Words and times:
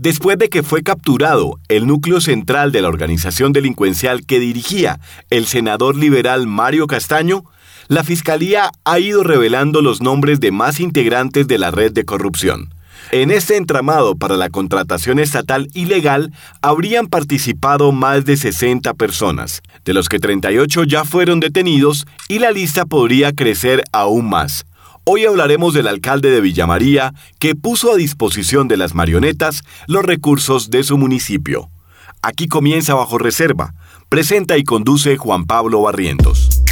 Después 0.00 0.38
de 0.38 0.48
que 0.48 0.62
fue 0.62 0.82
capturado 0.82 1.60
el 1.68 1.86
núcleo 1.86 2.22
central 2.22 2.72
de 2.72 2.80
la 2.80 2.88
organización 2.88 3.52
delincuencial 3.52 4.24
que 4.24 4.40
dirigía 4.40 4.98
el 5.28 5.44
senador 5.44 5.94
liberal 5.94 6.46
Mario 6.46 6.86
Castaño, 6.86 7.44
la 7.88 8.02
Fiscalía 8.02 8.70
ha 8.86 8.98
ido 8.98 9.24
revelando 9.24 9.82
los 9.82 10.00
nombres 10.00 10.40
de 10.40 10.52
más 10.52 10.80
integrantes 10.80 11.46
de 11.48 11.58
la 11.58 11.70
red 11.70 11.92
de 11.92 12.06
corrupción. 12.06 12.72
En 13.12 13.30
este 13.30 13.58
entramado 13.58 14.16
para 14.16 14.38
la 14.38 14.48
contratación 14.48 15.18
estatal 15.18 15.68
ilegal 15.74 16.32
habrían 16.62 17.06
participado 17.06 17.92
más 17.92 18.24
de 18.24 18.38
60 18.38 18.94
personas, 18.94 19.60
de 19.84 19.92
los 19.92 20.08
que 20.08 20.18
38 20.18 20.84
ya 20.84 21.04
fueron 21.04 21.40
detenidos 21.40 22.06
y 22.26 22.38
la 22.38 22.52
lista 22.52 22.86
podría 22.86 23.34
crecer 23.34 23.84
aún 23.92 24.30
más. 24.30 24.64
Hoy 25.04 25.24
hablaremos 25.24 25.72
del 25.72 25.88
alcalde 25.88 26.30
de 26.30 26.42
Villamaría 26.42 27.14
que 27.38 27.54
puso 27.54 27.90
a 27.92 27.96
disposición 27.96 28.68
de 28.68 28.76
las 28.76 28.94
marionetas 28.94 29.62
los 29.86 30.04
recursos 30.04 30.70
de 30.70 30.84
su 30.84 30.98
municipio. 30.98 31.70
Aquí 32.20 32.48
comienza 32.48 32.94
bajo 32.94 33.16
reserva. 33.16 33.74
Presenta 34.10 34.58
y 34.58 34.64
conduce 34.64 35.16
Juan 35.16 35.46
Pablo 35.46 35.80
Barrientos. 35.80 36.62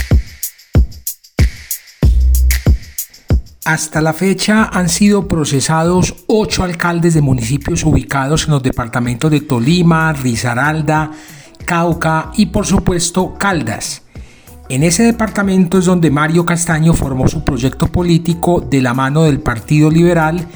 Hasta 3.65 4.03
la 4.03 4.13
fecha 4.13 4.65
han 4.65 4.91
sido 4.91 5.27
procesados 5.27 6.15
ocho 6.27 6.65
alcaldes 6.65 7.15
de 7.15 7.23
municipios 7.23 7.83
ubicados 7.85 8.45
en 8.45 8.51
los 8.51 8.63
departamentos 8.63 9.31
de 9.31 9.41
Tolima, 9.41 10.13
Risaralda, 10.13 11.13
Cauca 11.65 12.31
y 12.37 12.47
por 12.47 12.67
supuesto 12.67 13.35
Caldas. 13.39 14.03
En 14.69 14.83
ese 14.83 15.03
departamento 15.03 15.79
es 15.79 15.87
donde 15.87 16.11
Mario 16.11 16.45
Castaño 16.45 16.93
formó 16.93 17.27
su 17.27 17.43
proyecto 17.43 17.87
político 17.87 18.61
de 18.61 18.83
la 18.83 18.93
mano 18.93 19.23
del 19.23 19.41
Partido 19.41 19.91
Liberal 19.91 20.47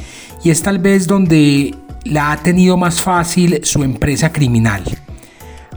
y 0.45 0.51
es 0.51 0.62
tal 0.62 0.79
vez 0.79 1.07
donde 1.07 1.75
la 2.05 2.33
ha 2.33 2.43
tenido 2.43 2.77
más 2.77 3.01
fácil 3.01 3.61
su 3.62 3.83
empresa 3.83 4.30
criminal. 4.30 4.83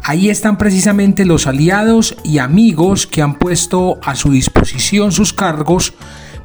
Ahí 0.04 0.30
están 0.30 0.58
precisamente 0.58 1.24
los 1.24 1.48
aliados 1.48 2.18
y 2.26 2.40
amigos 2.40 3.08
que 3.08 3.22
han 3.22 3.36
puesto 3.36 4.00
a 4.04 4.16
su 4.16 4.32
disposición 4.32 5.14
sus 5.14 5.32
cargos 5.32 5.94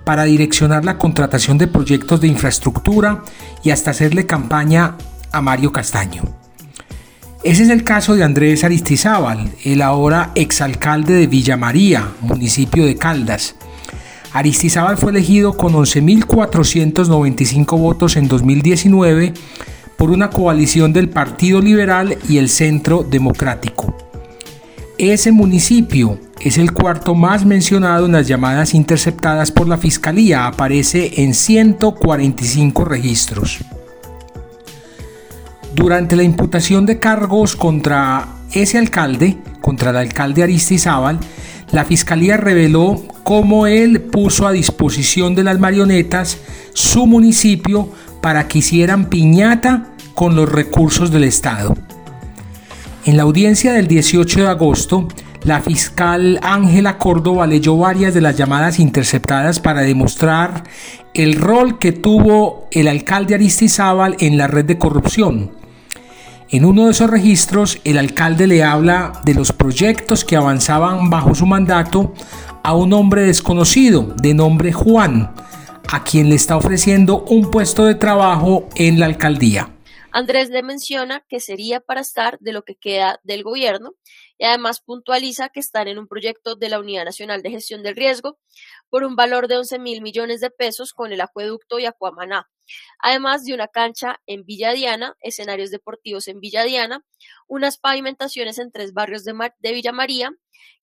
para 0.04 0.24
direccionar 0.24 0.84
la 0.84 0.96
contratación 0.96 1.58
de 1.58 1.66
proyectos 1.66 2.20
de 2.20 2.28
infraestructura 2.28 3.22
y 3.64 3.70
hasta 3.70 3.90
hacerle 3.90 4.26
campaña 4.26 4.96
a 5.32 5.42
Mario 5.42 5.72
Castaño. 5.72 6.39
Ese 7.42 7.62
es 7.62 7.70
el 7.70 7.84
caso 7.84 8.16
de 8.16 8.22
Andrés 8.22 8.64
Aristizábal, 8.64 9.50
el 9.64 9.80
ahora 9.80 10.30
exalcalde 10.34 11.14
de 11.14 11.26
Villa 11.26 11.56
María, 11.56 12.12
municipio 12.20 12.84
de 12.84 12.96
Caldas. 12.96 13.54
Aristizábal 14.34 14.98
fue 14.98 15.12
elegido 15.12 15.56
con 15.56 15.72
11.495 15.72 17.78
votos 17.78 18.16
en 18.16 18.28
2019 18.28 19.32
por 19.96 20.10
una 20.10 20.28
coalición 20.28 20.92
del 20.92 21.08
Partido 21.08 21.62
Liberal 21.62 22.18
y 22.28 22.36
el 22.36 22.50
Centro 22.50 23.04
Democrático. 23.04 23.96
Ese 24.98 25.32
municipio 25.32 26.18
es 26.40 26.58
el 26.58 26.72
cuarto 26.72 27.14
más 27.14 27.46
mencionado 27.46 28.04
en 28.04 28.12
las 28.12 28.28
llamadas 28.28 28.74
interceptadas 28.74 29.50
por 29.50 29.66
la 29.66 29.78
Fiscalía. 29.78 30.46
Aparece 30.46 31.22
en 31.22 31.32
145 31.32 32.84
registros. 32.84 33.60
Durante 35.80 36.14
la 36.14 36.22
imputación 36.22 36.84
de 36.84 36.98
cargos 36.98 37.56
contra 37.56 38.28
ese 38.52 38.76
alcalde, 38.76 39.38
contra 39.62 39.88
el 39.88 39.96
alcalde 39.96 40.42
Aristizábal, 40.42 41.18
la 41.72 41.86
Fiscalía 41.86 42.36
reveló 42.36 43.02
cómo 43.24 43.66
él 43.66 44.02
puso 44.02 44.46
a 44.46 44.52
disposición 44.52 45.34
de 45.34 45.42
las 45.42 45.58
marionetas 45.58 46.36
su 46.74 47.06
municipio 47.06 47.88
para 48.20 48.46
que 48.46 48.58
hicieran 48.58 49.06
piñata 49.06 49.86
con 50.12 50.36
los 50.36 50.52
recursos 50.52 51.10
del 51.10 51.24
Estado. 51.24 51.74
En 53.06 53.16
la 53.16 53.22
audiencia 53.22 53.72
del 53.72 53.88
18 53.88 54.40
de 54.40 54.48
agosto, 54.48 55.08
la 55.44 55.62
fiscal 55.62 56.38
Ángela 56.42 56.98
Córdoba 56.98 57.46
leyó 57.46 57.78
varias 57.78 58.12
de 58.12 58.20
las 58.20 58.36
llamadas 58.36 58.78
interceptadas 58.78 59.60
para 59.60 59.80
demostrar 59.80 60.62
el 61.14 61.36
rol 61.36 61.78
que 61.78 61.92
tuvo 61.92 62.68
el 62.70 62.86
alcalde 62.86 63.34
Aristizábal 63.34 64.16
en 64.20 64.36
la 64.36 64.46
red 64.46 64.66
de 64.66 64.76
corrupción. 64.76 65.59
En 66.52 66.64
uno 66.64 66.86
de 66.86 66.90
esos 66.90 67.08
registros, 67.08 67.78
el 67.84 67.96
alcalde 67.96 68.48
le 68.48 68.64
habla 68.64 69.22
de 69.24 69.34
los 69.34 69.52
proyectos 69.52 70.24
que 70.24 70.34
avanzaban 70.34 71.08
bajo 71.08 71.32
su 71.32 71.46
mandato 71.46 72.12
a 72.64 72.74
un 72.74 72.92
hombre 72.92 73.22
desconocido 73.22 74.12
de 74.20 74.34
nombre 74.34 74.72
Juan, 74.72 75.32
a 75.92 76.02
quien 76.02 76.28
le 76.28 76.34
está 76.34 76.56
ofreciendo 76.56 77.22
un 77.22 77.52
puesto 77.52 77.84
de 77.84 77.94
trabajo 77.94 78.68
en 78.74 78.98
la 78.98 79.06
alcaldía. 79.06 79.76
Andrés 80.10 80.50
le 80.50 80.64
menciona 80.64 81.24
que 81.28 81.38
sería 81.38 81.78
para 81.78 82.00
estar 82.00 82.36
de 82.40 82.52
lo 82.52 82.64
que 82.64 82.74
queda 82.74 83.20
del 83.22 83.44
gobierno 83.44 83.92
y 84.36 84.44
además 84.44 84.80
puntualiza 84.80 85.50
que 85.50 85.60
están 85.60 85.86
en 85.86 86.00
un 86.00 86.08
proyecto 86.08 86.56
de 86.56 86.68
la 86.68 86.80
Unidad 86.80 87.04
Nacional 87.04 87.42
de 87.42 87.50
Gestión 87.50 87.84
del 87.84 87.94
Riesgo 87.94 88.40
por 88.88 89.04
un 89.04 89.14
valor 89.14 89.46
de 89.46 89.56
11 89.56 89.78
mil 89.78 90.02
millones 90.02 90.40
de 90.40 90.50
pesos 90.50 90.94
con 90.94 91.12
el 91.12 91.20
acueducto 91.20 91.78
y 91.78 91.86
Acuamaná, 91.86 92.50
además 92.98 93.44
de 93.44 93.54
una 93.54 93.68
cancha 93.68 94.20
en 94.26 94.44
Villa 94.44 94.72
Diana, 94.72 95.16
escenarios 95.20 95.70
deportivos 95.70 96.28
en 96.28 96.40
Villa 96.40 96.64
Diana, 96.64 97.04
unas 97.46 97.78
pavimentaciones 97.78 98.58
en 98.58 98.70
tres 98.72 98.92
barrios 98.92 99.24
de, 99.24 99.34
de 99.58 99.72
Villa 99.72 99.92
María 99.92 100.30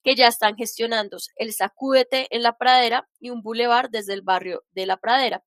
que 0.03 0.15
ya 0.15 0.27
están 0.27 0.55
gestionando 0.55 1.17
el 1.35 1.53
Sacúdete 1.53 2.27
en 2.35 2.43
la 2.43 2.57
Pradera 2.57 3.07
y 3.19 3.29
un 3.29 3.41
bulevar 3.41 3.89
desde 3.89 4.13
el 4.13 4.21
barrio 4.21 4.63
de 4.71 4.85
la 4.85 4.97
Pradera. 4.97 5.43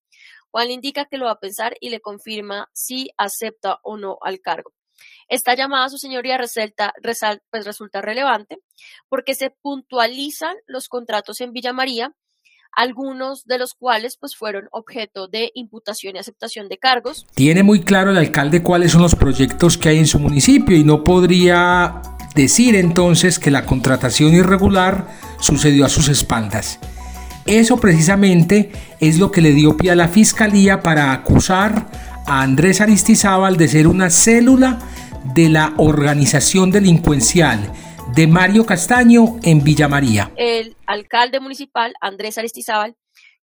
Juan 0.51 0.71
indica 0.71 1.07
que 1.07 1.19
lo 1.19 1.27
va 1.27 1.33
a 1.33 1.41
pensar 1.41 1.77
y 1.81 1.91
le 1.91 2.01
confirma 2.01 2.69
si 2.73 3.11
acepta 3.17 3.79
o 3.83 3.97
no 3.97 4.19
al 4.21 4.41
cargo. 4.41 4.73
Esta 5.29 5.55
llamada, 5.55 5.89
su 5.89 5.97
señoría, 5.97 6.37
resalta, 6.37 6.93
pues 7.51 7.65
resulta 7.65 8.03
relevante 8.03 8.59
porque 9.09 9.35
se 9.35 9.51
puntualizan 9.51 10.57
los 10.67 10.89
contratos 10.89 11.41
en 11.41 11.53
Villa 11.53 11.73
María, 11.73 12.15
algunos 12.73 13.45
de 13.47 13.59
los 13.59 13.75
cuales 13.75 14.17
pues 14.17 14.37
fueron 14.37 14.69
objeto 14.73 15.29
de 15.29 15.51
imputación 15.55 16.17
y 16.17 16.19
aceptación 16.19 16.69
de 16.69 16.79
cargos. 16.79 17.27
Tiene 17.35 17.63
muy 17.63 17.81
claro 17.81 18.11
el 18.11 18.17
alcalde 18.17 18.63
cuáles 18.63 18.93
son 18.93 19.03
los 19.03 19.15
proyectos 19.15 19.77
que 19.77 19.91
hay 19.91 19.99
en 19.99 20.07
su 20.07 20.19
municipio 20.19 20.77
y 20.77 20.85
no 20.85 21.05
podría 21.05 22.03
decir 22.35 22.77
entonces 22.77 23.39
que 23.39 23.51
la 23.51 23.67
contratación 23.67 24.35
irregular 24.35 25.09
sucedió 25.41 25.85
a 25.85 25.89
sus 25.89 26.09
espaldas. 26.09 26.79
Eso 27.47 27.79
precisamente 27.79 28.71
es 29.01 29.19
lo 29.19 29.33
que 29.33 29.41
le 29.41 29.53
dio 29.53 29.77
pie 29.77 29.93
a 29.93 29.97
la 29.97 30.09
fiscalía 30.09 30.83
para 30.83 31.13
acusar 31.13 31.87
a 32.27 32.43
Andrés 32.43 32.81
Aristizábal 32.81 33.57
de 33.57 33.69
ser 33.69 33.87
una 33.89 34.11
célula 34.11 34.79
de 35.35 35.49
la 35.49 35.75
organización 35.77 36.71
delincuencial 36.71 37.73
de 38.15 38.27
Mario 38.27 38.67
Castaño 38.67 39.37
en 39.43 39.63
Villa 39.63 39.87
María. 39.87 40.33
El 40.37 40.77
alcalde 40.87 41.39
municipal, 41.39 41.95
Andrés 42.01 42.39
Aristizábal, 42.39 42.97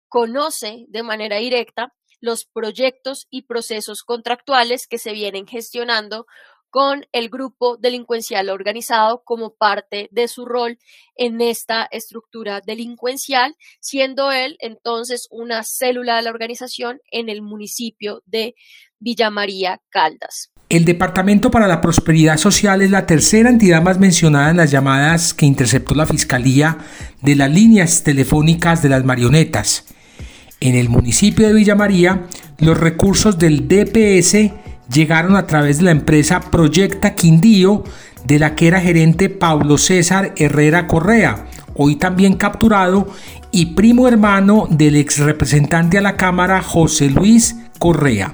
conoce 0.08 0.86
de 0.88 1.04
manera 1.04 1.38
directa 1.38 1.94
los 2.20 2.46
proyectos 2.46 3.28
y 3.30 3.44
procesos 3.44 4.04
contractuales 4.04 4.88
que 4.88 4.98
se 4.98 5.14
vienen 5.14 5.46
gestionando 5.46 6.26
con 6.72 7.06
el 7.12 7.30
grupo 7.30 7.78
delincuencial 7.78 8.50
organizado 8.50 9.24
como 9.24 9.56
parte 9.56 10.10
de 10.12 10.28
su 10.28 10.46
rol 10.46 10.78
en 11.16 11.40
esta 11.42 11.88
estructura 11.92 12.60
delincuencial, 12.60 13.56
siendo 13.80 14.32
él 14.32 14.58
entonces 14.60 15.28
una 15.30 15.64
célula 15.64 16.18
de 16.18 16.24
la 16.24 16.32
organización 16.32 17.00
en 17.12 17.30
el 17.30 17.42
municipio 17.42 18.24
de 18.26 18.56
Villa 19.00 19.30
María 19.30 19.82
Caldas. 19.90 20.52
El 20.68 20.84
Departamento 20.84 21.52
para 21.52 21.68
la 21.68 21.80
Prosperidad 21.80 22.38
Social 22.38 22.82
es 22.82 22.90
la 22.90 23.06
tercera 23.06 23.52
entidad 23.52 23.84
más 23.84 24.00
mencionada 24.00 24.50
en 24.50 24.58
las 24.58 24.72
llamadas 24.72 25.36
que 25.36 25.46
interceptó 25.46 25.94
la 25.94 26.08
Fiscalía 26.08 26.80
de 27.22 27.36
las 27.36 27.52
líneas 27.52 28.02
telefónicas 28.02 28.82
de 28.82 28.90
las 28.90 29.06
marionetas. 29.06 29.86
En 30.60 30.74
el 30.74 30.90
municipio 30.90 31.48
de 31.48 31.54
Villa 31.54 31.76
María, 31.76 32.24
los 32.58 32.80
recursos 32.80 33.38
del 33.38 33.68
DPS 33.68 34.54
llegaron 34.92 35.36
a 35.36 35.46
través 35.46 35.78
de 35.78 35.84
la 35.84 35.92
empresa 35.92 36.40
Proyecta 36.40 37.14
Quindío, 37.14 37.84
de 38.26 38.40
la 38.40 38.56
que 38.56 38.68
era 38.68 38.82
gerente 38.82 39.30
Pablo 39.30 39.78
César 39.78 40.34
Herrera 40.36 40.88
Correa, 40.88 41.46
hoy 41.76 41.96
también 41.96 42.38
capturado, 42.38 43.08
y 43.52 43.76
primo 43.76 44.08
hermano 44.08 44.68
del 44.72 44.96
ex 44.96 45.20
representante 45.20 46.00
a 46.00 46.02
la 46.02 46.18
Cámara 46.18 46.64
José 46.64 47.12
Luis 47.12 47.56
Correa. 47.78 48.34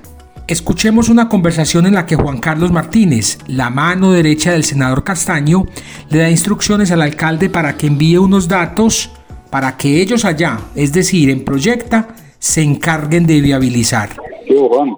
Escuchemos 0.52 1.08
una 1.08 1.30
conversación 1.30 1.86
en 1.86 1.94
la 1.94 2.06
que 2.06 2.18
Juan 2.18 2.42
Carlos 2.42 2.74
Martínez, 2.74 3.38
la 3.48 3.70
mano 3.70 4.12
derecha 4.12 4.52
del 4.52 4.66
senador 4.66 5.06
Castaño, 5.06 5.64
le 6.10 6.18
da 6.18 6.30
instrucciones 6.30 6.92
al 6.92 7.02
alcalde 7.02 7.50
para 7.50 7.78
que 7.78 7.88
envíe 7.88 8.18
unos 8.18 8.50
datos 8.50 9.10
para 9.50 9.78
que 9.78 10.02
ellos 10.02 10.26
allá, 10.26 10.58
es 10.76 10.92
decir, 10.92 11.30
en 11.30 11.46
Proyecta, 11.46 12.10
se 12.38 12.62
encarguen 12.64 13.26
de 13.26 13.40
viabilizar. 13.40 14.10
Juan? 14.46 14.94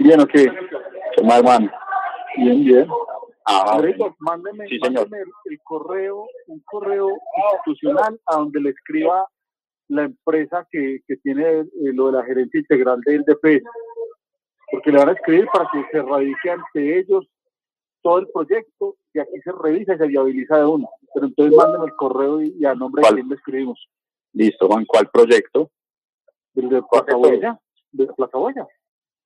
Bien, 0.00 0.20
ok. 0.20 0.34
¿Cómo 1.16 1.32
hermano? 1.32 1.70
Bien, 2.38 2.64
bien. 2.64 2.86
Ah, 3.46 3.80
mándeme, 4.18 4.64
el, 4.68 5.60
correo, 5.62 6.26
un 6.48 6.60
correo 6.64 7.08
institucional 7.54 8.18
a 8.26 8.34
donde 8.34 8.60
le 8.60 8.70
escriba 8.70 9.28
la 9.86 10.02
empresa 10.06 10.66
que, 10.72 11.02
que 11.06 11.18
tiene 11.18 11.44
eh, 11.44 11.66
lo 11.94 12.06
de 12.06 12.18
la 12.18 12.24
gerencia 12.24 12.58
integral 12.58 13.00
del 13.06 13.22
DPS. 13.22 13.62
Porque 14.72 14.90
le 14.90 14.98
van 14.98 15.10
a 15.10 15.12
escribir 15.12 15.46
para 15.52 15.68
que 15.70 15.84
se 15.92 16.02
radique 16.02 16.50
ante 16.50 16.98
ellos 16.98 17.26
todo 18.00 18.18
el 18.18 18.28
proyecto 18.28 18.96
y 19.12 19.20
aquí 19.20 19.38
se 19.44 19.52
revisa 19.52 19.94
y 19.94 19.98
se 19.98 20.06
viabiliza 20.06 20.56
de 20.56 20.64
uno. 20.64 20.88
Pero 21.14 21.26
entonces 21.26 21.56
mándenme 21.56 21.86
el 21.86 21.94
correo 21.94 22.42
y, 22.42 22.64
a 22.64 22.74
nombre 22.74 23.02
de 23.02 23.14
quién 23.14 23.28
le 23.28 23.34
escribimos. 23.34 23.86
Listo, 24.32 24.66
Juan, 24.66 24.86
¿cuál 24.86 25.08
proyecto? 25.10 25.70
El 26.56 26.70
de 26.70 26.82
Plaza 26.90 27.14
Boya. 27.14 27.60
De 27.92 28.06
Plaza 28.06 28.38
Boya. 28.38 28.66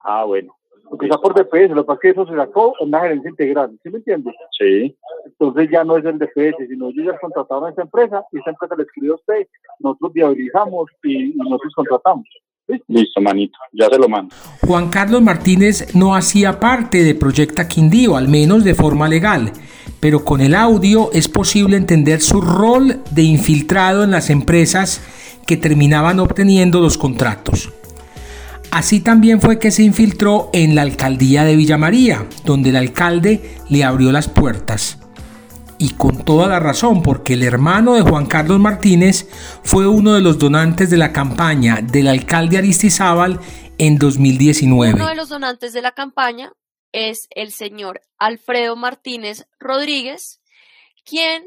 Ah, 0.00 0.25
bueno. 0.25 0.54
Porque 0.90 1.06
está 1.06 1.19
por 1.19 1.34
DPS, 1.34 1.70
lo 1.70 1.82
que 1.82 1.87
pasa 1.87 1.94
es 1.94 2.00
que 2.00 2.08
eso 2.10 2.26
se 2.26 2.37
sacó 2.37 2.75
en 2.81 2.88
una 2.88 3.00
gerencia 3.00 3.31
integral, 3.31 3.78
¿sí 3.82 3.90
me 3.90 3.99
entiendes? 3.99 4.34
Sí. 4.56 4.96
Entonces 5.25 5.69
ya 5.70 5.82
no 5.84 5.96
es 5.96 6.04
el 6.04 6.19
DPS, 6.19 6.69
sino 6.69 6.88
ellos 6.88 7.06
ya 7.06 7.19
contrataron 7.19 7.66
a 7.66 7.70
esa 7.70 7.82
empresa 7.82 8.25
y 8.31 8.38
esa 8.38 8.50
empresa 8.50 8.76
le 8.76 8.84
escribió 8.84 9.12
a 9.12 9.16
usted, 9.16 9.49
nosotros 9.81 10.12
viabilizamos 10.12 10.90
y, 11.02 11.34
nosotros 11.34 11.72
contratamos. 11.75 12.28
Listo, 12.88 13.20
manito, 13.20 13.58
ya 13.72 13.88
se 13.88 13.98
lo 13.98 14.08
mando. 14.08 14.34
Juan 14.66 14.90
Carlos 14.90 15.22
Martínez 15.22 15.94
no 15.94 16.16
hacía 16.16 16.58
parte 16.58 17.04
de 17.04 17.14
Proyecta 17.14 17.68
Quindío, 17.68 18.16
al 18.16 18.26
menos 18.26 18.64
de 18.64 18.74
forma 18.74 19.08
legal, 19.08 19.52
pero 20.00 20.24
con 20.24 20.40
el 20.40 20.54
audio 20.54 21.10
es 21.12 21.28
posible 21.28 21.76
entender 21.76 22.20
su 22.20 22.40
rol 22.40 23.02
de 23.12 23.22
infiltrado 23.22 24.02
en 24.02 24.10
las 24.10 24.30
empresas 24.30 25.00
que 25.46 25.56
terminaban 25.56 26.18
obteniendo 26.18 26.80
los 26.80 26.98
contratos. 26.98 27.72
Así 28.72 29.00
también 29.00 29.40
fue 29.40 29.60
que 29.60 29.70
se 29.70 29.84
infiltró 29.84 30.50
en 30.52 30.74
la 30.74 30.82
alcaldía 30.82 31.44
de 31.44 31.54
Villa 31.54 31.78
María, 31.78 32.26
donde 32.44 32.70
el 32.70 32.76
alcalde 32.76 33.42
le 33.68 33.84
abrió 33.84 34.10
las 34.10 34.28
puertas. 34.28 34.98
Y 35.78 35.90
con 35.94 36.25
toda 36.25 36.49
la 36.49 36.58
razón, 36.58 37.02
porque 37.02 37.34
el 37.34 37.43
hermano 37.43 37.94
de 37.94 38.02
Juan 38.02 38.26
Carlos 38.26 38.58
Martínez 38.58 39.28
fue 39.62 39.87
uno 39.87 40.14
de 40.14 40.23
los 40.23 40.38
donantes 40.38 40.90
de 40.90 40.96
la 40.96 41.12
campaña 41.12 41.81
del 41.82 42.08
alcalde 42.08 42.56
Aristizábal 42.56 43.40
en 43.76 43.99
2019. 43.99 44.94
Uno 44.94 45.08
de 45.08 45.14
los 45.14 45.28
donantes 45.28 45.73
de 45.75 45.82
la 45.82 45.93
campaña 45.93 46.52
es 46.93 47.28
el 47.31 47.52
señor 47.52 48.00
Alfredo 48.19 48.75
Martínez 48.75 49.46
Rodríguez, 49.58 50.40
quien 51.05 51.44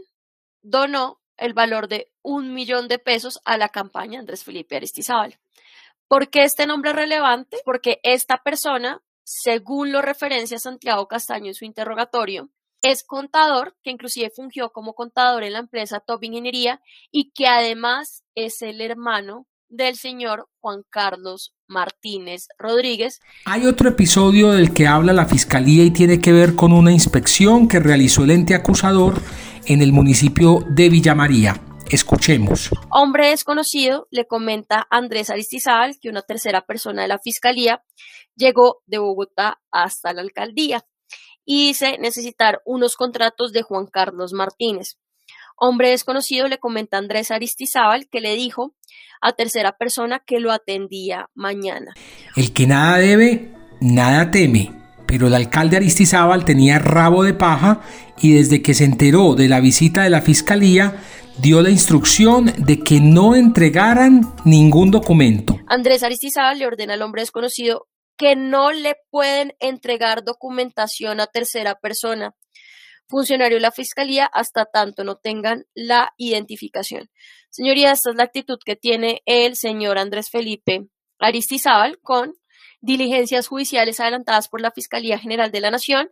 donó 0.61 1.19
el 1.37 1.53
valor 1.53 1.87
de 1.87 2.11
un 2.21 2.53
millón 2.53 2.87
de 2.87 2.99
pesos 2.99 3.39
a 3.45 3.57
la 3.57 3.69
campaña 3.69 4.19
Andrés 4.19 4.43
Felipe 4.43 4.75
Aristizábal. 4.75 5.39
¿Por 6.07 6.29
qué 6.29 6.43
este 6.43 6.67
nombre 6.67 6.91
es 6.91 6.95
relevante? 6.95 7.57
Porque 7.65 7.99
esta 8.03 8.43
persona, 8.43 9.01
según 9.23 9.91
lo 9.91 10.01
referencia 10.01 10.59
Santiago 10.59 11.07
Castaño 11.07 11.47
en 11.47 11.55
su 11.55 11.65
interrogatorio, 11.65 12.49
es 12.81 13.03
contador, 13.03 13.75
que 13.83 13.91
inclusive 13.91 14.31
fungió 14.35 14.71
como 14.71 14.93
contador 14.93 15.43
en 15.43 15.53
la 15.53 15.59
empresa 15.59 15.99
Top 15.99 16.23
Ingeniería 16.23 16.81
y 17.11 17.31
que 17.31 17.47
además 17.47 18.23
es 18.35 18.61
el 18.61 18.81
hermano 18.81 19.47
del 19.69 19.95
señor 19.95 20.47
Juan 20.59 20.81
Carlos 20.89 21.53
Martínez 21.67 22.47
Rodríguez. 22.57 23.19
Hay 23.45 23.65
otro 23.65 23.89
episodio 23.89 24.51
del 24.51 24.73
que 24.73 24.87
habla 24.87 25.13
la 25.13 25.27
Fiscalía 25.27 25.83
y 25.83 25.91
tiene 25.91 26.19
que 26.19 26.31
ver 26.31 26.55
con 26.55 26.73
una 26.73 26.91
inspección 26.91 27.67
que 27.67 27.79
realizó 27.79 28.23
el 28.23 28.31
ente 28.31 28.55
acusador 28.55 29.15
en 29.65 29.81
el 29.81 29.93
municipio 29.93 30.63
de 30.69 30.89
Villa 30.89 31.13
María. 31.13 31.61
Escuchemos. 31.89 32.69
Hombre 32.91 33.29
desconocido 33.29 34.07
le 34.11 34.25
comenta 34.25 34.87
a 34.89 34.97
Andrés 34.97 35.29
Aristizábal 35.29 35.97
que 35.99 36.09
una 36.09 36.21
tercera 36.21 36.61
persona 36.61 37.03
de 37.03 37.07
la 37.07 37.19
fiscalía 37.19 37.83
llegó 38.35 38.81
de 38.85 38.99
Bogotá 38.99 39.59
hasta 39.71 40.13
la 40.13 40.21
alcaldía 40.21 40.85
y 41.51 41.65
dice 41.65 41.97
necesitar 41.97 42.61
unos 42.63 42.95
contratos 42.95 43.53
de 43.53 43.63
Juan 43.63 43.87
Carlos 43.87 44.33
Martínez. 44.33 44.99
Hombre 45.57 45.89
desconocido 45.89 46.47
le 46.47 46.59
comenta 46.59 46.97
a 46.97 46.99
Andrés 46.99 47.31
Aristizábal 47.31 48.07
que 48.07 48.21
le 48.21 48.35
dijo 48.35 48.75
a 49.19 49.33
tercera 49.33 49.75
persona 49.75 50.19
que 50.19 50.39
lo 50.39 50.51
atendía 50.51 51.31
mañana. 51.33 51.95
El 52.35 52.53
que 52.53 52.67
nada 52.67 52.99
debe, 52.99 53.51
nada 53.81 54.29
teme 54.29 54.79
pero 55.09 55.25
el 55.25 55.33
alcalde 55.33 55.75
Aristizábal 55.75 56.45
tenía 56.45 56.77
rabo 56.77 57.23
de 57.23 57.33
paja 57.33 57.81
y 58.21 58.33
desde 58.33 58.61
que 58.61 58.75
se 58.75 58.85
enteró 58.85 59.33
de 59.33 59.47
la 59.47 59.59
visita 59.59 60.03
de 60.03 60.11
la 60.11 60.21
fiscalía 60.21 61.01
dio 61.39 61.63
la 61.63 61.71
instrucción 61.71 62.53
de 62.59 62.77
que 62.81 62.99
no 62.99 63.33
entregaran 63.33 64.31
ningún 64.45 64.91
documento. 64.91 65.57
Andrés 65.65 66.03
Aristizábal 66.03 66.59
le 66.59 66.67
ordena 66.67 66.93
al 66.93 67.01
hombre 67.01 67.23
desconocido 67.23 67.87
que 68.19 68.35
no 68.35 68.71
le 68.71 68.97
pueden 69.09 69.55
entregar 69.59 70.23
documentación 70.23 71.19
a 71.19 71.25
tercera 71.25 71.75
persona, 71.75 72.35
funcionario 73.07 73.57
de 73.57 73.61
la 73.61 73.71
fiscalía, 73.71 74.25
hasta 74.25 74.65
tanto 74.65 75.03
no 75.03 75.15
tengan 75.15 75.65
la 75.73 76.13
identificación. 76.17 77.09
Señoría, 77.49 77.91
esta 77.91 78.11
es 78.11 78.17
la 78.17 78.25
actitud 78.25 78.59
que 78.63 78.75
tiene 78.75 79.23
el 79.25 79.55
señor 79.55 79.97
Andrés 79.97 80.29
Felipe 80.29 80.89
Aristizábal 81.17 81.99
con 82.01 82.33
diligencias 82.81 83.47
judiciales 83.47 83.99
adelantadas 83.99 84.49
por 84.49 84.61
la 84.61 84.71
Fiscalía 84.71 85.17
General 85.17 85.51
de 85.51 85.61
la 85.61 85.71
Nación 85.71 86.09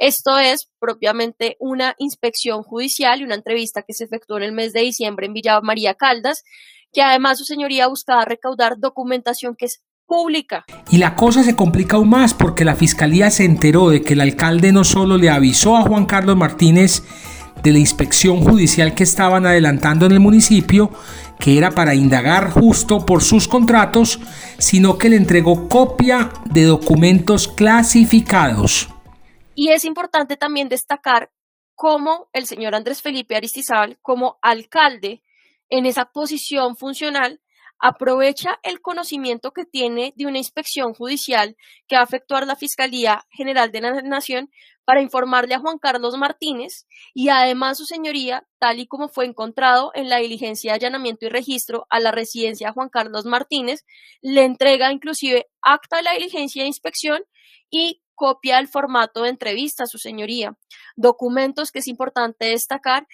esto 0.00 0.38
es 0.38 0.70
propiamente 0.78 1.58
una 1.60 1.94
inspección 1.98 2.62
judicial 2.62 3.20
y 3.20 3.24
una 3.24 3.34
entrevista 3.34 3.82
que 3.82 3.92
se 3.92 4.04
efectuó 4.04 4.38
en 4.38 4.44
el 4.44 4.52
mes 4.52 4.72
de 4.72 4.80
diciembre 4.80 5.26
en 5.26 5.34
Villa 5.34 5.60
María 5.60 5.94
Caldas, 5.94 6.42
que 6.90 7.02
además 7.02 7.36
su 7.36 7.44
señoría 7.44 7.86
buscaba 7.86 8.24
recaudar 8.24 8.78
documentación 8.78 9.56
que 9.56 9.66
es 9.66 9.82
pública. 10.10 10.64
Y 10.90 10.98
la 10.98 11.14
cosa 11.14 11.44
se 11.44 11.54
complica 11.54 11.96
aún 11.96 12.08
más 12.10 12.34
porque 12.34 12.64
la 12.64 12.74
fiscalía 12.74 13.30
se 13.30 13.44
enteró 13.44 13.90
de 13.90 14.02
que 14.02 14.14
el 14.14 14.20
alcalde 14.20 14.72
no 14.72 14.82
solo 14.82 15.16
le 15.16 15.30
avisó 15.30 15.76
a 15.76 15.82
Juan 15.82 16.04
Carlos 16.04 16.36
Martínez 16.36 17.04
de 17.62 17.70
la 17.70 17.78
inspección 17.78 18.42
judicial 18.42 18.96
que 18.96 19.04
estaban 19.04 19.46
adelantando 19.46 20.06
en 20.06 20.12
el 20.12 20.18
municipio, 20.18 20.90
que 21.38 21.56
era 21.56 21.70
para 21.70 21.94
indagar 21.94 22.50
justo 22.50 23.06
por 23.06 23.22
sus 23.22 23.46
contratos, 23.46 24.18
sino 24.58 24.98
que 24.98 25.10
le 25.10 25.16
entregó 25.16 25.68
copia 25.68 26.30
de 26.44 26.64
documentos 26.64 27.46
clasificados. 27.46 28.88
Y 29.54 29.68
es 29.68 29.84
importante 29.84 30.36
también 30.36 30.68
destacar 30.68 31.30
cómo 31.76 32.28
el 32.32 32.46
señor 32.46 32.74
Andrés 32.74 33.00
Felipe 33.00 33.36
Aristizábal, 33.36 33.96
como 34.02 34.38
alcalde 34.42 35.22
en 35.68 35.86
esa 35.86 36.06
posición 36.06 36.76
funcional, 36.76 37.40
aprovecha 37.80 38.58
el 38.62 38.80
conocimiento 38.80 39.52
que 39.52 39.64
tiene 39.64 40.12
de 40.16 40.26
una 40.26 40.38
inspección 40.38 40.94
judicial 40.94 41.56
que 41.88 41.96
va 41.96 42.02
a 42.02 42.04
efectuar 42.04 42.46
la 42.46 42.54
Fiscalía 42.54 43.24
General 43.30 43.72
de 43.72 43.80
la 43.80 44.02
Nación 44.02 44.50
para 44.84 45.02
informarle 45.02 45.54
a 45.54 45.60
Juan 45.60 45.78
Carlos 45.78 46.16
Martínez 46.16 46.86
y 47.14 47.28
además 47.28 47.78
su 47.78 47.86
señoría, 47.86 48.46
tal 48.58 48.80
y 48.80 48.86
como 48.86 49.08
fue 49.08 49.24
encontrado 49.24 49.92
en 49.94 50.08
la 50.08 50.18
diligencia 50.18 50.72
de 50.72 50.76
allanamiento 50.76 51.26
y 51.26 51.28
registro 51.28 51.86
a 51.90 52.00
la 52.00 52.10
residencia 52.10 52.68
de 52.68 52.72
Juan 52.74 52.88
Carlos 52.88 53.24
Martínez, 53.24 53.84
le 54.20 54.44
entrega 54.44 54.92
inclusive 54.92 55.48
acta 55.62 55.98
de 55.98 56.02
la 56.02 56.12
diligencia 56.12 56.62
de 56.62 56.68
inspección 56.68 57.22
y 57.70 58.02
copia 58.14 58.56
del 58.56 58.68
formato 58.68 59.22
de 59.22 59.30
entrevista, 59.30 59.86
su 59.86 59.98
señoría. 59.98 60.58
Documentos 60.96 61.70
que 61.70 61.78
es 61.78 61.88
importante 61.88 62.46
destacar 62.46 63.06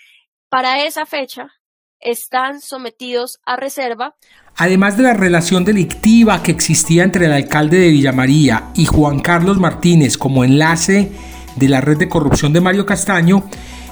para 0.49 0.85
esa 0.85 1.07
fecha 1.07 1.56
están 2.01 2.61
sometidos 2.61 3.39
a 3.45 3.57
reserva. 3.57 4.15
Además 4.57 4.97
de 4.97 5.03
la 5.05 5.15
relación 5.15 5.65
delictiva 5.65 6.43
que 6.43 6.53
existía 6.53 7.05
entre 7.05 7.27
el 7.27 7.33
alcalde 7.33 7.79
de 7.79 7.91
Villamaría 7.91 8.71
y 8.75 8.87
Juan 8.87 9.21
Carlos 9.21 9.59
Martínez 9.59 10.17
como 10.17 10.45
enlace 10.45 11.11
de 11.57 11.69
la 11.69 11.81
red 11.81 11.99
de 11.99 12.09
corrupción 12.09 12.53
de 12.53 12.61
Mario 12.61 12.87
Castaño, 12.87 13.45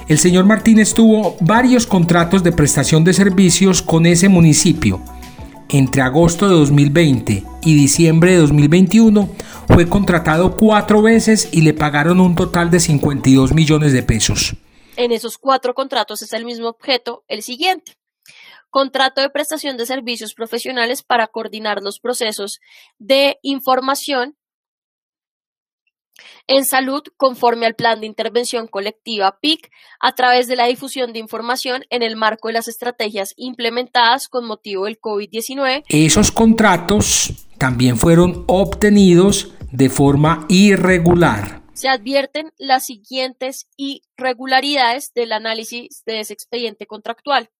el 0.07 0.19
señor 0.19 0.45
Martínez 0.45 0.93
tuvo 0.93 1.35
varios 1.41 1.87
contratos 1.87 2.43
de 2.43 2.51
prestación 2.51 3.03
de 3.03 3.13
servicios 3.13 3.81
con 3.81 4.05
ese 4.05 4.29
municipio 4.29 5.01
entre 5.69 6.01
agosto 6.01 6.47
de 6.47 6.55
2020 6.55 7.43
y 7.63 7.73
diciembre 7.73 8.31
de 8.31 8.37
2021 8.37 9.29
fue 9.67 9.87
contratado 9.87 10.55
cuatro 10.55 11.01
veces 11.01 11.49
y 11.51 11.61
le 11.61 11.73
pagaron 11.73 12.21
un 12.21 12.35
total 12.35 12.69
de 12.69 12.79
52 12.79 13.53
millones 13.53 13.93
de 13.93 14.03
pesos. 14.03 14.55
En 14.97 15.11
esos 15.11 15.37
cuatro 15.37 15.73
contratos 15.73 16.21
es 16.21 16.33
el 16.33 16.45
mismo 16.45 16.69
objeto 16.69 17.23
el 17.27 17.43
siguiente. 17.43 17.97
Contrato 18.69 19.21
de 19.21 19.29
prestación 19.29 19.77
de 19.77 19.85
servicios 19.85 20.33
profesionales 20.33 21.03
para 21.03 21.27
coordinar 21.27 21.81
los 21.81 21.99
procesos 21.99 22.59
de 22.97 23.37
información 23.41 24.35
en 26.47 26.65
salud 26.65 27.01
conforme 27.17 27.65
al 27.65 27.75
Plan 27.75 27.99
de 27.99 28.07
Intervención 28.07 28.67
Colectiva 28.67 29.37
PIC 29.41 29.69
a 29.99 30.15
través 30.15 30.47
de 30.47 30.55
la 30.55 30.67
difusión 30.67 31.11
de 31.11 31.19
información 31.19 31.83
en 31.89 32.03
el 32.03 32.15
marco 32.15 32.47
de 32.47 32.53
las 32.53 32.67
estrategias 32.67 33.33
implementadas 33.35 34.29
con 34.29 34.45
motivo 34.45 34.85
del 34.85 34.99
COVID-19. 34.99 35.83
Esos 35.89 36.31
contratos 36.31 37.33
también 37.57 37.97
fueron 37.97 38.45
obtenidos 38.47 39.53
de 39.71 39.89
forma 39.89 40.45
irregular. 40.47 41.64
Se 41.75 41.89
advierten 41.89 42.53
las 42.57 42.85
siguientes 42.85 43.67
irregularidades 43.75 45.13
del 45.13 45.33
análisis 45.33 46.03
de 46.05 46.21
ese 46.21 46.31
expediente 46.31 46.87
contractual. 46.87 47.51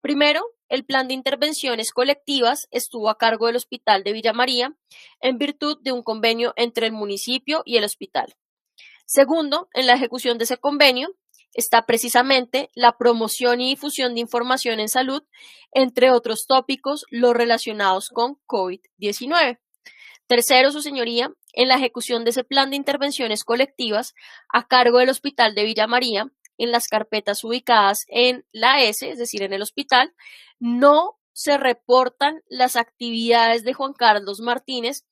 Primero, 0.00 0.44
el 0.68 0.84
plan 0.84 1.08
de 1.08 1.14
intervenciones 1.14 1.90
colectivas 1.90 2.68
estuvo 2.70 3.10
a 3.10 3.18
cargo 3.18 3.48
del 3.48 3.56
Hospital 3.56 4.04
de 4.04 4.12
Villa 4.12 4.32
María 4.32 4.76
en 5.20 5.36
virtud 5.36 5.78
de 5.82 5.90
un 5.90 6.04
convenio 6.04 6.52
entre 6.54 6.86
el 6.86 6.92
municipio 6.92 7.62
y 7.64 7.76
el 7.76 7.82
hospital. 7.82 8.36
Segundo, 9.04 9.68
en 9.74 9.88
la 9.88 9.94
ejecución 9.94 10.38
de 10.38 10.44
ese 10.44 10.56
convenio 10.56 11.08
está 11.52 11.86
precisamente 11.86 12.70
la 12.74 12.96
promoción 12.96 13.60
y 13.60 13.70
difusión 13.70 14.14
de 14.14 14.20
información 14.20 14.78
en 14.78 14.88
salud, 14.88 15.24
entre 15.72 16.12
otros 16.12 16.46
tópicos, 16.46 17.04
los 17.10 17.34
relacionados 17.34 18.10
con 18.10 18.36
COVID-19. 18.46 19.58
Tercero, 20.28 20.70
su 20.70 20.80
señoría, 20.82 21.34
en 21.52 21.68
la 21.68 21.76
ejecución 21.76 22.24
de 22.24 22.30
ese 22.30 22.44
plan 22.44 22.70
de 22.70 22.76
intervenciones 22.76 23.44
colectivas 23.44 24.14
a 24.52 24.66
cargo 24.66 24.98
del 24.98 25.10
Hospital 25.10 25.54
de 25.54 25.64
Villa 25.64 25.86
María 25.86 26.30
en 26.58 26.72
las 26.72 26.88
carpetas 26.88 27.42
ubicadas 27.42 28.04
en 28.08 28.44
la 28.52 28.82
S, 28.82 29.10
es 29.10 29.18
decir, 29.18 29.42
en 29.42 29.52
el 29.52 29.62
hospital, 29.62 30.12
no 30.58 31.16
se 31.32 31.56
reportan 31.56 32.42
las 32.48 32.76
actividades 32.76 33.64
de 33.64 33.72
Juan 33.72 33.94
Carlos 33.94 34.40
Martínez 34.40 35.04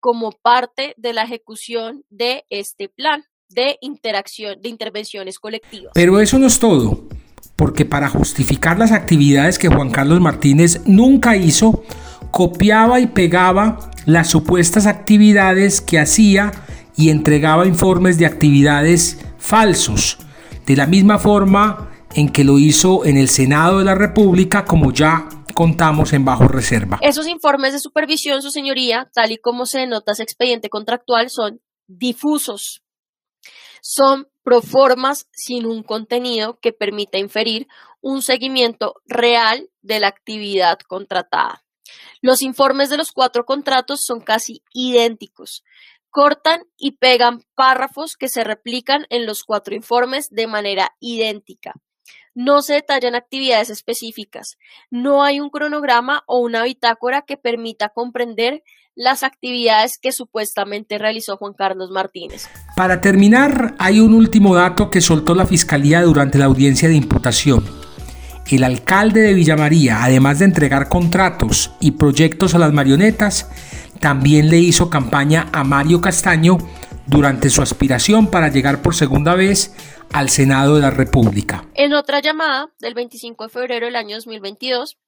como 0.00 0.32
parte 0.32 0.94
de 0.98 1.12
la 1.12 1.22
ejecución 1.22 2.04
de 2.10 2.44
este 2.50 2.88
plan 2.88 3.24
de 3.48 3.78
interacción, 3.80 4.60
de 4.60 4.68
intervenciones 4.68 5.38
colectivas. 5.38 5.92
Pero 5.94 6.20
eso 6.20 6.38
no 6.38 6.46
es 6.46 6.58
todo, 6.58 7.08
porque 7.56 7.84
para 7.84 8.08
justificar 8.08 8.78
las 8.78 8.92
actividades 8.92 9.58
que 9.58 9.68
Juan 9.68 9.90
Carlos 9.90 10.20
Martínez 10.20 10.82
nunca 10.86 11.36
hizo, 11.36 11.84
copiaba 12.30 13.00
y 13.00 13.06
pegaba 13.06 13.91
las 14.06 14.30
supuestas 14.30 14.86
actividades 14.86 15.80
que 15.80 15.98
hacía 15.98 16.52
y 16.96 17.10
entregaba 17.10 17.66
informes 17.66 18.18
de 18.18 18.26
actividades 18.26 19.18
falsos, 19.38 20.18
de 20.66 20.76
la 20.76 20.86
misma 20.86 21.18
forma 21.18 21.90
en 22.14 22.28
que 22.30 22.44
lo 22.44 22.58
hizo 22.58 23.04
en 23.04 23.16
el 23.16 23.28
Senado 23.28 23.78
de 23.78 23.84
la 23.84 23.94
República, 23.94 24.64
como 24.64 24.92
ya 24.92 25.28
contamos 25.54 26.12
en 26.12 26.24
bajo 26.24 26.48
reserva. 26.48 26.98
Esos 27.00 27.26
informes 27.26 27.72
de 27.72 27.78
supervisión, 27.78 28.42
su 28.42 28.50
señoría, 28.50 29.10
tal 29.14 29.32
y 29.32 29.38
como 29.38 29.66
se 29.66 29.80
denota 29.80 30.12
ese 30.12 30.22
expediente 30.22 30.68
contractual, 30.68 31.30
son 31.30 31.60
difusos. 31.86 32.82
Son 33.80 34.28
proformas 34.42 35.28
sin 35.32 35.66
un 35.66 35.82
contenido 35.82 36.58
que 36.60 36.72
permita 36.72 37.18
inferir 37.18 37.66
un 38.00 38.22
seguimiento 38.22 38.94
real 39.06 39.68
de 39.82 40.00
la 40.00 40.08
actividad 40.08 40.78
contratada. 40.86 41.64
Los 42.20 42.42
informes 42.42 42.90
de 42.90 42.96
los 42.96 43.12
cuatro 43.12 43.44
contratos 43.44 44.04
son 44.04 44.20
casi 44.20 44.62
idénticos. 44.72 45.64
Cortan 46.10 46.62
y 46.76 46.92
pegan 46.92 47.42
párrafos 47.54 48.16
que 48.16 48.28
se 48.28 48.44
replican 48.44 49.06
en 49.08 49.26
los 49.26 49.44
cuatro 49.44 49.74
informes 49.74 50.28
de 50.30 50.46
manera 50.46 50.94
idéntica. 51.00 51.74
No 52.34 52.62
se 52.62 52.74
detallan 52.74 53.14
actividades 53.14 53.70
específicas. 53.70 54.56
No 54.90 55.22
hay 55.22 55.40
un 55.40 55.50
cronograma 55.50 56.22
o 56.26 56.38
una 56.38 56.64
bitácora 56.64 57.22
que 57.22 57.36
permita 57.36 57.90
comprender 57.90 58.62
las 58.94 59.22
actividades 59.22 59.98
que 59.98 60.12
supuestamente 60.12 60.98
realizó 60.98 61.36
Juan 61.36 61.54
Carlos 61.54 61.90
Martínez. 61.90 62.48
Para 62.76 63.00
terminar, 63.00 63.74
hay 63.78 64.00
un 64.00 64.14
último 64.14 64.54
dato 64.54 64.90
que 64.90 65.00
soltó 65.00 65.34
la 65.34 65.46
Fiscalía 65.46 66.02
durante 66.02 66.38
la 66.38 66.46
audiencia 66.46 66.88
de 66.88 66.94
imputación. 66.94 67.81
El 68.50 68.64
alcalde 68.64 69.20
de 69.22 69.34
Villamaría, 69.34 70.04
además 70.04 70.38
de 70.40 70.44
entregar 70.46 70.88
contratos 70.88 71.72
y 71.80 71.92
proyectos 71.92 72.54
a 72.54 72.58
las 72.58 72.72
marionetas, 72.72 73.48
también 74.00 74.50
le 74.50 74.58
hizo 74.58 74.90
campaña 74.90 75.48
a 75.52 75.64
Mario 75.64 76.00
Castaño 76.00 76.58
durante 77.06 77.50
su 77.50 77.62
aspiración 77.62 78.26
para 78.30 78.48
llegar 78.48 78.82
por 78.82 78.94
segunda 78.94 79.34
vez 79.34 79.74
al 80.12 80.28
Senado 80.28 80.76
de 80.76 80.82
la 80.82 80.90
República. 80.90 81.64
En 81.74 81.94
otra 81.94 82.20
llamada 82.20 82.70
del 82.80 82.94
25 82.94 83.44
de 83.44 83.50
febrero 83.50 83.86
del 83.86 83.96
año 83.96 84.16
2022, 84.16 84.98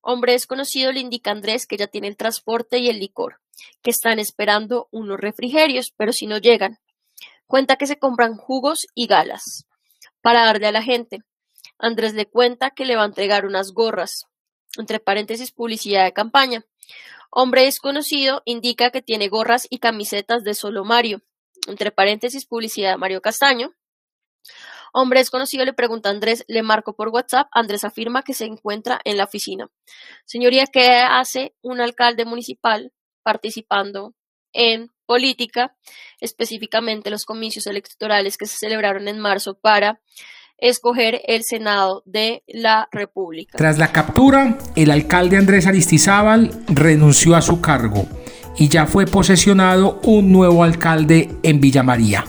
hombre 0.00 0.32
desconocido 0.32 0.90
le 0.92 1.00
indica 1.00 1.30
a 1.30 1.34
Andrés 1.34 1.66
que 1.66 1.76
ya 1.76 1.86
tiene 1.86 2.08
el 2.08 2.16
transporte 2.16 2.78
y 2.78 2.88
el 2.88 2.98
licor, 2.98 3.40
que 3.82 3.90
están 3.90 4.18
esperando 4.18 4.88
unos 4.90 5.20
refrigerios, 5.20 5.92
pero 5.96 6.12
si 6.12 6.26
no 6.26 6.38
llegan. 6.38 6.78
Cuenta 7.46 7.76
que 7.76 7.86
se 7.86 7.98
compran 7.98 8.36
jugos 8.36 8.86
y 8.94 9.06
galas 9.06 9.66
para 10.20 10.44
darle 10.44 10.66
a 10.66 10.72
la 10.72 10.82
gente. 10.82 11.20
Andrés 11.78 12.14
le 12.14 12.26
cuenta 12.26 12.70
que 12.70 12.84
le 12.84 12.96
va 12.96 13.02
a 13.02 13.06
entregar 13.06 13.46
unas 13.46 13.72
gorras, 13.72 14.26
entre 14.76 15.00
paréntesis 15.00 15.52
publicidad 15.52 16.04
de 16.04 16.12
campaña. 16.12 16.64
Hombre 17.30 17.64
desconocido 17.64 18.42
indica 18.44 18.90
que 18.90 19.02
tiene 19.02 19.28
gorras 19.28 19.66
y 19.70 19.78
camisetas 19.78 20.44
de 20.44 20.54
solo 20.54 20.84
Mario, 20.84 21.22
entre 21.66 21.90
paréntesis 21.90 22.46
publicidad 22.46 22.92
de 22.92 22.96
Mario 22.96 23.20
Castaño. 23.20 23.74
Hombre 24.92 25.20
desconocido 25.20 25.64
le 25.64 25.74
pregunta 25.74 26.08
a 26.08 26.12
Andrés, 26.12 26.44
le 26.48 26.62
marco 26.62 26.96
por 26.96 27.08
WhatsApp. 27.08 27.48
Andrés 27.52 27.84
afirma 27.84 28.22
que 28.22 28.32
se 28.32 28.46
encuentra 28.46 29.00
en 29.04 29.18
la 29.18 29.24
oficina. 29.24 29.70
Señoría, 30.24 30.66
¿qué 30.66 30.88
hace 30.88 31.54
un 31.60 31.80
alcalde 31.80 32.24
municipal 32.24 32.92
participando 33.22 34.14
en 34.52 34.90
política, 35.06 35.76
específicamente 36.20 37.10
los 37.10 37.24
comicios 37.24 37.66
electorales 37.66 38.36
que 38.36 38.46
se 38.46 38.58
celebraron 38.58 39.08
en 39.08 39.18
marzo 39.18 39.58
para 39.58 40.00
escoger 40.58 41.22
el 41.26 41.44
Senado 41.44 42.02
de 42.04 42.42
la 42.46 42.88
República. 42.92 43.56
Tras 43.56 43.78
la 43.78 43.92
captura, 43.92 44.58
el 44.76 44.90
alcalde 44.90 45.36
Andrés 45.36 45.66
Aristizábal 45.66 46.50
renunció 46.68 47.36
a 47.36 47.42
su 47.42 47.60
cargo 47.60 48.06
y 48.58 48.68
ya 48.68 48.86
fue 48.86 49.06
posesionado 49.06 50.00
un 50.04 50.32
nuevo 50.32 50.64
alcalde 50.64 51.30
en 51.42 51.60
Villa 51.60 51.82
María. 51.82 52.24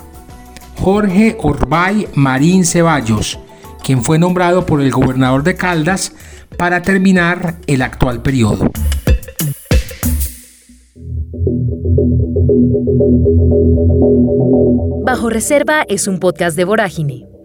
Jorge 0.77 1.35
Orbay 1.39 2.07
Marín 2.13 2.65
Ceballos, 2.65 3.39
quien 3.83 4.03
fue 4.03 4.19
nombrado 4.19 4.65
por 4.65 4.81
el 4.81 4.91
gobernador 4.91 5.43
de 5.43 5.55
Caldas 5.55 6.13
para 6.57 6.81
terminar 6.81 7.55
el 7.67 7.81
actual 7.81 8.21
periodo. 8.21 8.71
Bajo 15.03 15.29
Reserva 15.29 15.83
es 15.87 16.07
un 16.07 16.19
podcast 16.19 16.55
de 16.55 16.65
Vorágine, 16.65 17.28